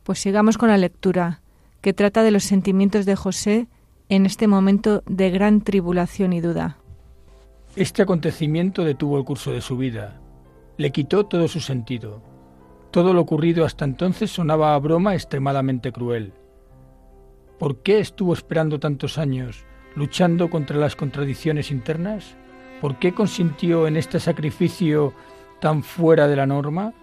Pues 0.03 0.19
sigamos 0.19 0.58
con 0.58 0.69
la 0.69 0.77
lectura, 0.77 1.41
que 1.82 1.93
trata 1.93 2.23
de 2.23 2.32
los 2.32 2.43
sentimientos 2.43 3.06
de 3.06 3.15
José 3.15 3.67
en 4.10 4.25
este 4.25 4.47
momento 4.47 5.03
de 5.06 5.29
gran 5.29 5.62
tribulación 5.62 6.34
y 6.34 6.41
duda. 6.41 6.77
Este 7.75 8.01
acontecimiento 8.01 8.84
detuvo 8.84 9.17
el 9.17 9.25
curso 9.25 9.51
de 9.51 9.62
su 9.62 9.75
vida, 9.75 10.19
le 10.78 10.92
quitó 10.92 11.26
todo 11.26 11.48
su 11.48 11.60
sentido. 11.60 12.22
Todo 12.92 13.14
lo 13.14 13.22
ocurrido 13.22 13.66
hasta 13.66 13.86
entonces 13.86 14.32
sonaba 14.32 14.74
a 14.74 14.80
broma 14.80 15.14
extremadamente 15.14 15.92
cruel. 15.92 16.34
¿Por 17.60 17.82
qué 17.84 18.00
estuvo 18.00 18.34
esperando 18.34 18.80
tantos 18.80 19.18
años, 19.18 19.66
luchando 19.96 20.50
contra 20.50 20.78
las 20.78 20.96
contradicciones 20.96 21.70
internas? 21.72 22.36
¿Por 22.82 22.98
qué 22.98 23.14
consintió 23.14 23.88
en 23.88 23.98
este 23.98 24.20
sacrificio 24.20 25.14
tan 25.62 25.84
fuera 25.84 26.28
de 26.28 26.36
la 26.36 26.48
norma? 26.48 26.94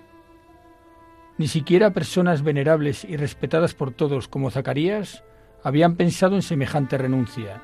Ni 1.38 1.46
siquiera 1.46 1.92
personas 1.92 2.42
venerables 2.42 3.04
y 3.04 3.16
respetadas 3.16 3.74
por 3.74 3.92
todos 3.92 4.28
como 4.28 4.50
Zacarías 4.50 5.24
habían 5.62 5.96
pensado 5.96 6.34
en 6.34 6.42
semejante 6.42 6.98
renuncia. 6.98 7.62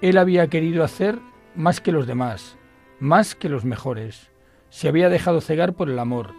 Él 0.00 0.18
había 0.18 0.48
querido 0.48 0.84
hacer 0.84 1.18
más 1.54 1.80
que 1.80 1.92
los 1.92 2.06
demás, 2.06 2.58
más 3.00 3.34
que 3.34 3.48
los 3.48 3.64
mejores 3.64 4.30
se 4.70 4.88
había 4.88 5.08
dejado 5.08 5.40
cegar 5.40 5.74
por 5.74 5.88
el 5.88 5.98
amor. 5.98 6.34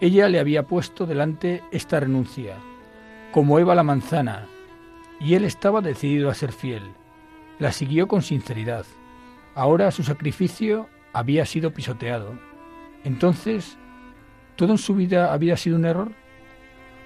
Ella 0.00 0.28
le 0.28 0.38
había 0.38 0.64
puesto 0.64 1.06
delante 1.06 1.62
esta 1.70 2.00
renuncia, 2.00 2.56
como 3.32 3.58
Eva 3.58 3.74
la 3.74 3.82
manzana, 3.82 4.46
y 5.20 5.34
él 5.34 5.44
estaba 5.44 5.80
decidido 5.80 6.30
a 6.30 6.34
ser 6.34 6.52
fiel. 6.52 6.82
La 7.58 7.72
siguió 7.72 8.08
con 8.08 8.22
sinceridad. 8.22 8.84
Ahora 9.54 9.90
su 9.90 10.02
sacrificio 10.02 10.88
había 11.12 11.46
sido 11.46 11.72
pisoteado. 11.72 12.38
Entonces, 13.04 13.78
¿todo 14.56 14.72
en 14.72 14.78
su 14.78 14.94
vida 14.94 15.32
había 15.32 15.56
sido 15.56 15.76
un 15.76 15.84
error? 15.84 16.12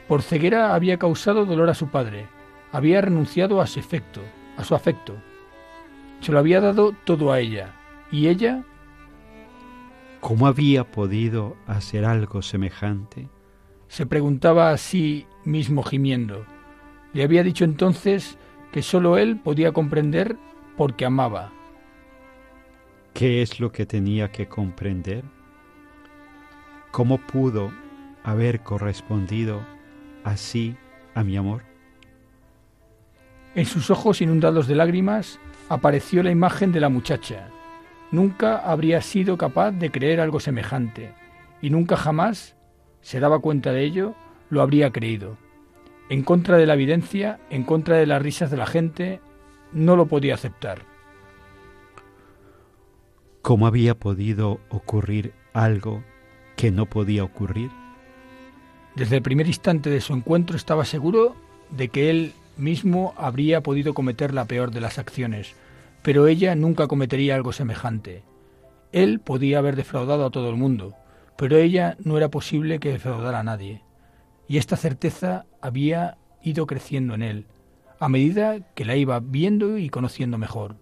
Por 0.09 0.22
ceguera 0.22 0.74
había 0.74 0.98
causado 0.98 1.44
dolor 1.44 1.68
a 1.68 1.74
su 1.74 1.88
padre, 1.88 2.26
había 2.72 3.00
renunciado 3.02 3.61
a 3.61 3.66
su 3.66 3.81
afecto, 3.81 4.22
a 4.57 4.64
su 4.64 4.74
afecto. 4.74 5.14
Se 6.20 6.33
lo 6.33 6.38
había 6.38 6.61
dado 6.61 6.94
todo 7.04 7.31
a 7.31 7.40
ella, 7.40 7.74
y 8.11 8.28
ella 8.28 8.64
¿Cómo 10.20 10.46
había 10.46 10.90
podido 10.90 11.57
hacer 11.66 12.04
algo 12.04 12.42
semejante? 12.42 13.28
Se 13.87 14.04
preguntaba 14.04 14.70
a 14.70 14.76
sí 14.76 15.26
mismo 15.44 15.83
gimiendo. 15.83 16.44
Le 17.12 17.22
había 17.22 17.42
dicho 17.42 17.64
entonces 17.64 18.37
que 18.72 18.83
sólo 18.83 19.16
él 19.16 19.38
podía 19.38 19.72
comprender 19.72 20.37
porque 20.76 21.07
amaba. 21.07 21.52
¿Qué 23.14 23.42
es 23.42 23.61
lo 23.61 23.72
que 23.72 23.87
tenía 23.87 24.31
que 24.31 24.46
comprender? 24.46 25.24
¿Cómo 26.90 27.18
pudo 27.18 27.72
haber 28.22 28.62
correspondido 28.62 29.64
así 30.24 30.76
a 31.14 31.24
mi 31.24 31.37
amor? 31.37 31.62
En 33.54 33.64
sus 33.64 33.90
ojos 33.90 34.20
inundados 34.20 34.68
de 34.68 34.74
lágrimas 34.74 35.40
apareció 35.68 36.22
la 36.22 36.31
imagen 36.31 36.70
de 36.70 36.81
la 36.81 36.88
muchacha. 36.88 37.48
Nunca 38.10 38.58
habría 38.58 39.02
sido 39.02 39.36
capaz 39.36 39.72
de 39.72 39.90
creer 39.90 40.20
algo 40.20 40.40
semejante, 40.40 41.12
y 41.60 41.70
nunca 41.70 41.96
jamás 41.96 42.56
se 43.00 43.20
daba 43.20 43.40
cuenta 43.40 43.72
de 43.72 43.84
ello, 43.84 44.14
lo 44.50 44.62
habría 44.62 44.90
creído. 44.90 45.36
En 46.08 46.22
contra 46.22 46.56
de 46.56 46.66
la 46.66 46.74
evidencia, 46.74 47.38
en 47.50 47.64
contra 47.64 47.96
de 47.96 48.06
las 48.06 48.22
risas 48.22 48.50
de 48.50 48.56
la 48.56 48.66
gente, 48.66 49.20
no 49.72 49.96
lo 49.96 50.06
podía 50.06 50.34
aceptar. 50.34 50.82
¿Cómo 53.42 53.66
había 53.66 53.94
podido 53.94 54.60
ocurrir 54.70 55.32
algo 55.52 56.02
que 56.56 56.70
no 56.70 56.86
podía 56.86 57.24
ocurrir? 57.24 57.70
Desde 58.94 59.16
el 59.16 59.22
primer 59.22 59.46
instante 59.46 59.90
de 59.90 60.00
su 60.00 60.12
encuentro 60.12 60.56
estaba 60.56 60.84
seguro 60.84 61.36
de 61.70 61.88
que 61.88 62.10
él 62.10 62.32
mismo 62.56 63.14
habría 63.16 63.62
podido 63.62 63.94
cometer 63.94 64.34
la 64.34 64.46
peor 64.46 64.70
de 64.70 64.80
las 64.80 64.98
acciones, 64.98 65.54
pero 66.08 66.26
ella 66.26 66.54
nunca 66.54 66.86
cometería 66.86 67.34
algo 67.34 67.52
semejante. 67.52 68.24
Él 68.92 69.20
podía 69.20 69.58
haber 69.58 69.76
defraudado 69.76 70.24
a 70.24 70.30
todo 70.30 70.48
el 70.48 70.56
mundo, 70.56 70.94
pero 71.36 71.58
ella 71.58 71.98
no 72.02 72.16
era 72.16 72.30
posible 72.30 72.80
que 72.80 72.92
defraudara 72.92 73.40
a 73.40 73.42
nadie. 73.42 73.82
Y 74.48 74.56
esta 74.56 74.78
certeza 74.78 75.44
había 75.60 76.16
ido 76.42 76.66
creciendo 76.66 77.12
en 77.12 77.22
él, 77.22 77.46
a 78.00 78.08
medida 78.08 78.58
que 78.74 78.86
la 78.86 78.96
iba 78.96 79.20
viendo 79.20 79.76
y 79.76 79.90
conociendo 79.90 80.38
mejor. 80.38 80.76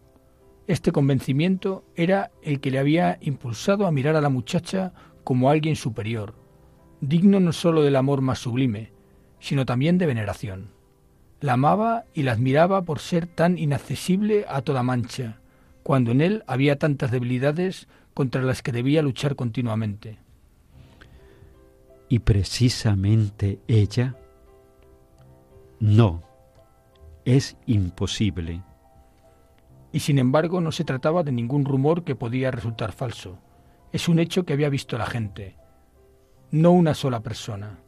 Este 0.68 0.92
convencimiento 0.92 1.84
era 1.96 2.30
el 2.40 2.60
que 2.60 2.70
le 2.70 2.78
había 2.78 3.18
impulsado 3.20 3.88
a 3.88 3.90
mirar 3.90 4.14
a 4.14 4.20
la 4.20 4.28
muchacha 4.28 4.92
como 5.24 5.50
alguien 5.50 5.74
superior, 5.74 6.36
digno 7.00 7.40
no 7.40 7.52
sólo 7.52 7.82
del 7.82 7.96
amor 7.96 8.20
más 8.20 8.38
sublime, 8.38 8.92
sino 9.40 9.66
también 9.66 9.98
de 9.98 10.06
veneración. 10.06 10.75
La 11.40 11.54
amaba 11.54 12.04
y 12.14 12.22
la 12.22 12.32
admiraba 12.32 12.82
por 12.82 12.98
ser 12.98 13.26
tan 13.26 13.58
inaccesible 13.58 14.46
a 14.48 14.62
toda 14.62 14.82
mancha, 14.82 15.38
cuando 15.82 16.10
en 16.12 16.20
él 16.20 16.44
había 16.46 16.78
tantas 16.78 17.10
debilidades 17.10 17.88
contra 18.14 18.42
las 18.42 18.62
que 18.62 18.72
debía 18.72 19.02
luchar 19.02 19.36
continuamente. 19.36 20.18
¿Y 22.08 22.20
precisamente 22.20 23.60
ella? 23.68 24.16
No, 25.80 26.22
es 27.24 27.56
imposible. 27.66 28.62
Y 29.92 30.00
sin 30.00 30.18
embargo 30.18 30.60
no 30.60 30.72
se 30.72 30.84
trataba 30.84 31.22
de 31.22 31.32
ningún 31.32 31.64
rumor 31.64 32.04
que 32.04 32.14
podía 32.14 32.50
resultar 32.50 32.92
falso. 32.92 33.38
Es 33.92 34.08
un 34.08 34.18
hecho 34.18 34.44
que 34.44 34.52
había 34.52 34.68
visto 34.68 34.96
la 34.96 35.06
gente, 35.06 35.56
no 36.50 36.72
una 36.72 36.94
sola 36.94 37.20
persona. 37.20 37.78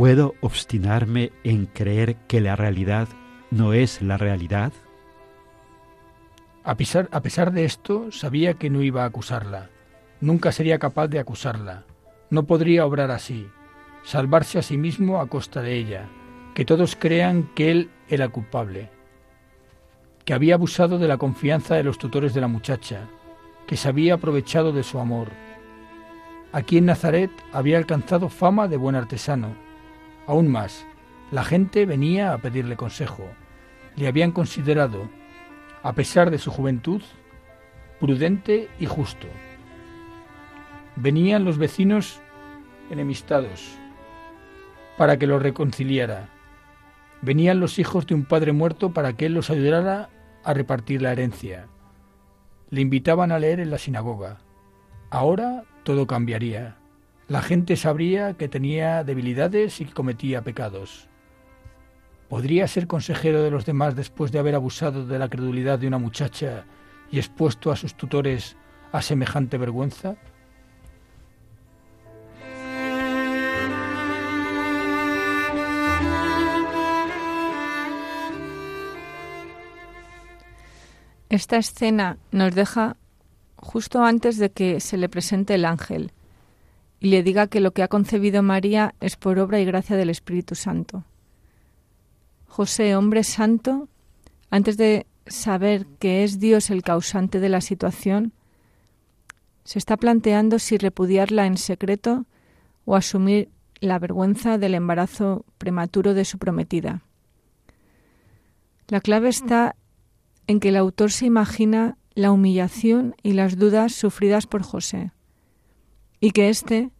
¿Puedo 0.00 0.34
obstinarme 0.40 1.30
en 1.44 1.66
creer 1.66 2.16
que 2.26 2.40
la 2.40 2.56
realidad 2.56 3.06
no 3.50 3.74
es 3.74 4.00
la 4.00 4.16
realidad? 4.16 4.72
A 6.64 6.74
pesar, 6.74 7.52
de 7.52 7.66
esto, 7.66 8.10
sabía 8.10 8.54
que 8.54 8.70
no 8.70 8.80
iba 8.80 9.02
a 9.02 9.08
acusarla. 9.08 9.68
Nunca 10.22 10.52
sería 10.52 10.78
capaz 10.78 11.08
de 11.08 11.18
acusarla. 11.18 11.84
No 12.30 12.44
podría 12.44 12.86
obrar 12.86 13.10
así, 13.10 13.46
salvarse 14.02 14.58
a 14.58 14.62
sí 14.62 14.78
mismo 14.78 15.20
a 15.20 15.26
costa 15.26 15.60
de 15.60 15.76
ella, 15.76 16.08
que 16.54 16.64
todos 16.64 16.96
crean 16.96 17.50
que 17.54 17.70
él 17.70 17.90
era 18.08 18.30
culpable, 18.30 18.88
que 20.24 20.32
había 20.32 20.54
abusado 20.54 20.98
de 20.98 21.08
la 21.08 21.18
confianza 21.18 21.74
de 21.74 21.84
los 21.84 21.98
tutores 21.98 22.32
de 22.32 22.40
la 22.40 22.48
muchacha, 22.48 23.02
que 23.66 23.76
se 23.76 23.86
había 23.86 24.14
aprovechado 24.14 24.72
de 24.72 24.82
su 24.82 24.98
amor. 24.98 25.28
Aquí 26.52 26.78
en 26.78 26.86
Nazaret 26.86 27.30
había 27.52 27.76
alcanzado 27.76 28.30
fama 28.30 28.66
de 28.66 28.78
buen 28.78 28.96
artesano. 28.96 29.68
Aún 30.30 30.46
más, 30.46 30.86
la 31.32 31.42
gente 31.42 31.86
venía 31.86 32.32
a 32.32 32.38
pedirle 32.38 32.76
consejo. 32.76 33.24
Le 33.96 34.06
habían 34.06 34.30
considerado, 34.30 35.10
a 35.82 35.92
pesar 35.94 36.30
de 36.30 36.38
su 36.38 36.52
juventud, 36.52 37.02
prudente 37.98 38.68
y 38.78 38.86
justo. 38.86 39.26
Venían 40.94 41.44
los 41.44 41.58
vecinos 41.58 42.20
enemistados 42.92 43.76
para 44.96 45.18
que 45.18 45.26
los 45.26 45.42
reconciliara. 45.42 46.28
Venían 47.22 47.58
los 47.58 47.80
hijos 47.80 48.06
de 48.06 48.14
un 48.14 48.24
padre 48.24 48.52
muerto 48.52 48.92
para 48.92 49.14
que 49.14 49.26
él 49.26 49.34
los 49.34 49.50
ayudara 49.50 50.10
a 50.44 50.54
repartir 50.54 51.02
la 51.02 51.10
herencia. 51.10 51.66
Le 52.68 52.80
invitaban 52.82 53.32
a 53.32 53.40
leer 53.40 53.58
en 53.58 53.70
la 53.70 53.78
sinagoga. 53.78 54.38
Ahora 55.10 55.64
todo 55.82 56.06
cambiaría. 56.06 56.79
La 57.30 57.42
gente 57.42 57.76
sabría 57.76 58.34
que 58.34 58.48
tenía 58.48 59.04
debilidades 59.04 59.80
y 59.80 59.84
que 59.84 59.92
cometía 59.92 60.42
pecados. 60.42 61.06
¿Podría 62.28 62.66
ser 62.66 62.88
consejero 62.88 63.44
de 63.44 63.52
los 63.52 63.64
demás 63.64 63.94
después 63.94 64.32
de 64.32 64.40
haber 64.40 64.56
abusado 64.56 65.06
de 65.06 65.16
la 65.16 65.28
credulidad 65.28 65.78
de 65.78 65.86
una 65.86 65.98
muchacha 65.98 66.64
y 67.08 67.18
expuesto 67.18 67.70
a 67.70 67.76
sus 67.76 67.94
tutores 67.94 68.56
a 68.90 69.00
semejante 69.00 69.58
vergüenza? 69.58 70.16
Esta 81.28 81.58
escena 81.58 82.18
nos 82.32 82.56
deja 82.56 82.96
justo 83.54 84.02
antes 84.02 84.36
de 84.36 84.50
que 84.50 84.80
se 84.80 84.96
le 84.96 85.08
presente 85.08 85.54
el 85.54 85.64
ángel 85.64 86.10
y 87.00 87.08
le 87.08 87.22
diga 87.22 87.46
que 87.46 87.60
lo 87.60 87.72
que 87.72 87.82
ha 87.82 87.88
concebido 87.88 88.42
María 88.42 88.94
es 89.00 89.16
por 89.16 89.38
obra 89.38 89.58
y 89.58 89.64
gracia 89.64 89.96
del 89.96 90.10
Espíritu 90.10 90.54
Santo. 90.54 91.04
José, 92.46 92.94
hombre 92.94 93.24
santo, 93.24 93.88
antes 94.50 94.76
de 94.76 95.06
saber 95.26 95.86
que 95.98 96.24
es 96.24 96.38
Dios 96.38 96.68
el 96.68 96.82
causante 96.82 97.40
de 97.40 97.48
la 97.48 97.62
situación, 97.62 98.32
se 99.64 99.78
está 99.78 99.96
planteando 99.96 100.58
si 100.58 100.76
repudiarla 100.76 101.46
en 101.46 101.56
secreto 101.56 102.26
o 102.84 102.96
asumir 102.96 103.48
la 103.80 103.98
vergüenza 103.98 104.58
del 104.58 104.74
embarazo 104.74 105.44
prematuro 105.58 106.12
de 106.12 106.24
su 106.24 106.38
prometida. 106.38 107.02
La 108.88 109.00
clave 109.00 109.28
está 109.28 109.76
en 110.46 110.60
que 110.60 110.70
el 110.70 110.76
autor 110.76 111.12
se 111.12 111.26
imagina 111.26 111.96
la 112.14 112.32
humillación 112.32 113.14
y 113.22 113.32
las 113.32 113.56
dudas 113.56 113.94
sufridas 113.94 114.46
por 114.46 114.62
José, 114.62 115.12
y 116.20 116.32
que 116.32 116.48
éste, 116.48 116.90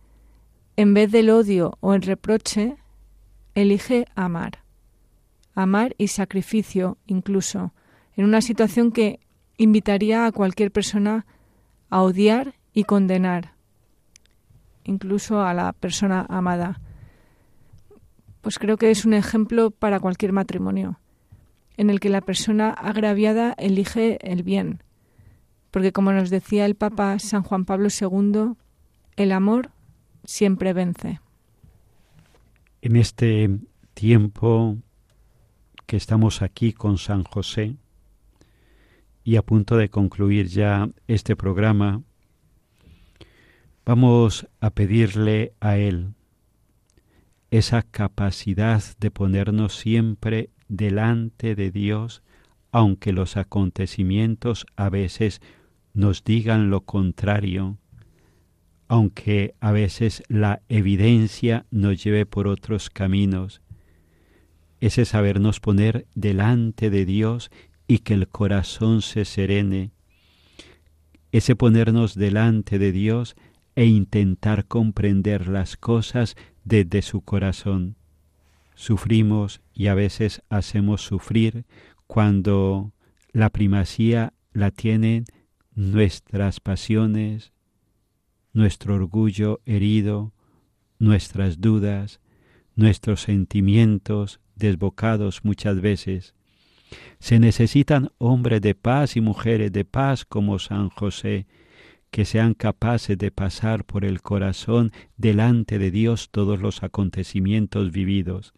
en 0.76 0.94
vez 0.94 1.12
del 1.12 1.30
odio 1.30 1.76
o 1.80 1.94
el 1.94 2.02
reproche, 2.02 2.76
elige 3.54 4.06
amar, 4.14 4.64
amar 5.54 5.94
y 5.98 6.08
sacrificio 6.08 6.98
incluso, 7.06 7.72
en 8.16 8.24
una 8.24 8.40
situación 8.40 8.92
que 8.92 9.20
invitaría 9.58 10.26
a 10.26 10.32
cualquier 10.32 10.72
persona 10.72 11.26
a 11.90 12.02
odiar 12.02 12.54
y 12.72 12.84
condenar, 12.84 13.54
incluso 14.84 15.42
a 15.42 15.52
la 15.54 15.72
persona 15.72 16.26
amada. 16.28 16.80
Pues 18.40 18.58
creo 18.58 18.78
que 18.78 18.90
es 18.90 19.04
un 19.04 19.12
ejemplo 19.12 19.70
para 19.70 20.00
cualquier 20.00 20.32
matrimonio 20.32 20.98
en 21.80 21.88
el 21.88 21.98
que 21.98 22.10
la 22.10 22.20
persona 22.20 22.68
agraviada 22.70 23.54
elige 23.56 24.18
el 24.20 24.42
bien. 24.42 24.82
Porque 25.70 25.92
como 25.92 26.12
nos 26.12 26.28
decía 26.28 26.66
el 26.66 26.74
Papa 26.74 27.18
San 27.18 27.42
Juan 27.42 27.64
Pablo 27.64 27.88
II, 27.88 28.54
el 29.22 29.32
amor 29.32 29.70
siempre 30.24 30.72
vence. 30.72 31.20
En 32.80 32.96
este 32.96 33.50
tiempo 33.92 34.78
que 35.84 35.98
estamos 35.98 36.40
aquí 36.40 36.72
con 36.72 36.96
San 36.96 37.24
José 37.24 37.76
y 39.22 39.36
a 39.36 39.42
punto 39.42 39.76
de 39.76 39.90
concluir 39.90 40.46
ya 40.46 40.88
este 41.06 41.36
programa, 41.36 42.02
vamos 43.84 44.46
a 44.58 44.70
pedirle 44.70 45.52
a 45.60 45.76
Él 45.76 46.14
esa 47.50 47.82
capacidad 47.82 48.82
de 49.00 49.10
ponernos 49.10 49.74
siempre 49.76 50.48
delante 50.68 51.54
de 51.54 51.70
Dios, 51.70 52.22
aunque 52.72 53.12
los 53.12 53.36
acontecimientos 53.36 54.64
a 54.76 54.88
veces 54.88 55.42
nos 55.92 56.24
digan 56.24 56.70
lo 56.70 56.82
contrario, 56.82 57.76
aunque 58.90 59.54
a 59.60 59.70
veces 59.70 60.24
la 60.26 60.62
evidencia 60.68 61.64
nos 61.70 62.02
lleve 62.02 62.26
por 62.26 62.48
otros 62.48 62.90
caminos. 62.90 63.62
Ese 64.80 65.04
sabernos 65.04 65.60
poner 65.60 66.08
delante 66.16 66.90
de 66.90 67.04
Dios 67.04 67.52
y 67.86 67.98
que 67.98 68.14
el 68.14 68.26
corazón 68.26 69.00
se 69.00 69.24
serene, 69.24 69.92
ese 71.30 71.54
ponernos 71.54 72.16
delante 72.16 72.80
de 72.80 72.90
Dios 72.90 73.36
e 73.76 73.86
intentar 73.86 74.66
comprender 74.66 75.46
las 75.46 75.76
cosas 75.76 76.34
desde 76.64 77.02
su 77.02 77.20
corazón. 77.20 77.94
Sufrimos 78.74 79.60
y 79.72 79.86
a 79.86 79.94
veces 79.94 80.42
hacemos 80.50 81.02
sufrir 81.02 81.64
cuando 82.08 82.90
la 83.30 83.50
primacía 83.50 84.32
la 84.52 84.72
tienen 84.72 85.26
nuestras 85.76 86.58
pasiones, 86.58 87.52
nuestro 88.52 88.94
orgullo 88.94 89.60
herido, 89.64 90.32
nuestras 90.98 91.60
dudas, 91.60 92.20
nuestros 92.76 93.22
sentimientos 93.22 94.40
desbocados 94.56 95.44
muchas 95.44 95.80
veces. 95.80 96.34
Se 97.18 97.38
necesitan 97.38 98.10
hombres 98.18 98.60
de 98.60 98.74
paz 98.74 99.16
y 99.16 99.20
mujeres 99.20 99.72
de 99.72 99.84
paz 99.84 100.24
como 100.24 100.58
San 100.58 100.88
José, 100.90 101.46
que 102.10 102.24
sean 102.24 102.54
capaces 102.54 103.16
de 103.16 103.30
pasar 103.30 103.84
por 103.84 104.04
el 104.04 104.20
corazón 104.20 104.92
delante 105.16 105.78
de 105.78 105.90
Dios 105.90 106.30
todos 106.30 106.60
los 106.60 106.82
acontecimientos 106.82 107.92
vividos. 107.92 108.52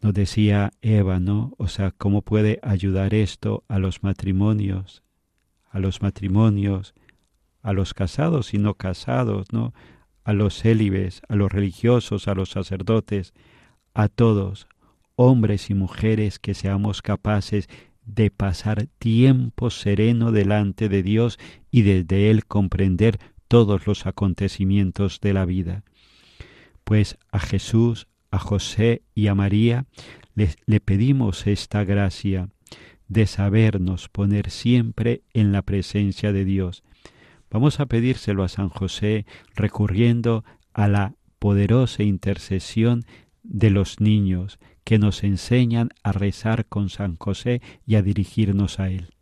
Nos 0.00 0.14
decía 0.14 0.72
Eva, 0.82 1.20
¿no? 1.20 1.54
O 1.58 1.68
sea, 1.68 1.92
¿cómo 1.92 2.22
puede 2.22 2.58
ayudar 2.62 3.14
esto 3.14 3.64
a 3.68 3.78
los 3.78 4.02
matrimonios? 4.02 5.02
A 5.70 5.78
los 5.78 6.02
matrimonios, 6.02 6.94
a 7.66 7.72
los 7.72 7.94
casados 7.94 8.54
y 8.54 8.58
no 8.58 8.74
casados, 8.74 9.52
¿no? 9.52 9.74
A 10.22 10.32
los 10.32 10.62
célibes, 10.62 11.20
a 11.28 11.34
los 11.34 11.50
religiosos, 11.50 12.28
a 12.28 12.34
los 12.34 12.50
sacerdotes, 12.50 13.34
a 13.92 14.06
todos, 14.06 14.68
hombres 15.16 15.68
y 15.68 15.74
mujeres, 15.74 16.38
que 16.38 16.54
seamos 16.54 17.02
capaces 17.02 17.68
de 18.04 18.30
pasar 18.30 18.86
tiempo 19.00 19.70
sereno 19.70 20.30
delante 20.30 20.88
de 20.88 21.02
Dios 21.02 21.40
y 21.72 21.82
desde 21.82 22.30
Él 22.30 22.46
comprender 22.46 23.18
todos 23.48 23.88
los 23.88 24.06
acontecimientos 24.06 25.20
de 25.20 25.32
la 25.32 25.44
vida. 25.44 25.82
Pues 26.84 27.18
a 27.32 27.40
Jesús, 27.40 28.06
a 28.30 28.38
José 28.38 29.02
y 29.12 29.26
a 29.26 29.34
María 29.34 29.86
le 30.36 30.78
pedimos 30.78 31.48
esta 31.48 31.82
gracia 31.82 32.48
de 33.08 33.26
sabernos 33.26 34.08
poner 34.08 34.50
siempre 34.50 35.22
en 35.34 35.50
la 35.50 35.62
presencia 35.62 36.30
de 36.32 36.44
Dios. 36.44 36.84
Vamos 37.56 37.80
a 37.80 37.86
pedírselo 37.86 38.44
a 38.44 38.50
San 38.50 38.68
José 38.68 39.24
recurriendo 39.54 40.44
a 40.74 40.88
la 40.88 41.14
poderosa 41.38 42.02
intercesión 42.02 43.06
de 43.42 43.70
los 43.70 43.98
niños 43.98 44.58
que 44.84 44.98
nos 44.98 45.24
enseñan 45.24 45.88
a 46.02 46.12
rezar 46.12 46.66
con 46.66 46.90
San 46.90 47.16
José 47.16 47.62
y 47.86 47.94
a 47.94 48.02
dirigirnos 48.02 48.78
a 48.78 48.90
Él. 48.90 49.14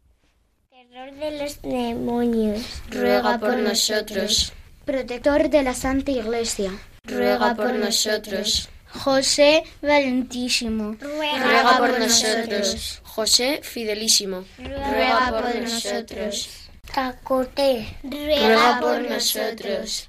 Terror 0.68 1.14
de 1.14 1.38
los 1.38 1.62
demonios. 1.62 2.82
Ruega 2.90 3.38
por 3.38 3.56
nosotros. 3.56 4.52
Protector 4.84 5.48
de 5.48 5.62
la 5.62 5.74
Santa 5.74 6.10
Iglesia. 6.10 6.72
Ruega 7.04 7.54
por 7.54 7.72
nosotros. 7.74 8.68
José 8.88 9.62
Valentísimo. 9.80 10.96
Ruega 11.00 11.78
por 11.78 12.00
nosotros. 12.00 13.00
José 13.04 13.60
Fidelísimo. 13.62 14.42
Ruega 14.58 15.40
por 15.40 15.54
nosotros. 15.62 16.63
Tacote. 16.94 17.88
Ruega 18.04 18.78
por 18.80 19.02
nosotros. 19.11 20.09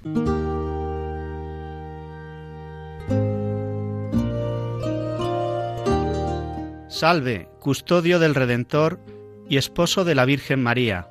Salve, 6.88 7.48
custodio 7.58 8.20
del 8.20 8.36
Redentor 8.36 9.00
y 9.48 9.56
esposo 9.56 10.04
de 10.04 10.14
la 10.14 10.24
Virgen 10.24 10.62
María. 10.62 11.10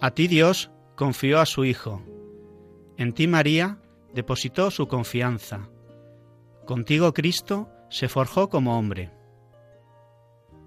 A 0.00 0.10
ti 0.10 0.26
Dios 0.26 0.72
confió 0.96 1.38
a 1.38 1.46
su 1.46 1.64
Hijo. 1.64 2.02
En 2.96 3.12
ti 3.12 3.28
María 3.28 3.78
depositó 4.12 4.72
su 4.72 4.88
confianza. 4.88 5.68
Contigo 6.66 7.14
Cristo 7.14 7.68
se 7.88 8.08
forjó 8.08 8.48
como 8.48 8.76
hombre. 8.76 9.12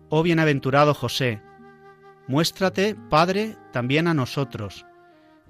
Oh 0.08 0.24
bienaventurado 0.24 0.94
José, 0.94 1.42
muéstrate, 2.28 2.96
Padre, 3.10 3.56
también 3.72 4.08
a 4.08 4.14
nosotros, 4.14 4.86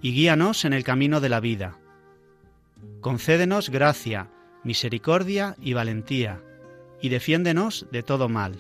y 0.02 0.14
guíanos 0.14 0.66
en 0.66 0.74
el 0.74 0.84
camino 0.84 1.22
de 1.22 1.30
la 1.30 1.40
vida. 1.40 1.78
Concédenos 3.02 3.70
gracia, 3.70 4.30
misericordia 4.64 5.56
y 5.62 5.74
valentía, 5.74 6.42
y 7.02 7.10
defiéndenos 7.10 7.86
de 7.92 8.04
todo 8.04 8.30
mal. 8.30 8.56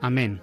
Amén. 0.00 0.42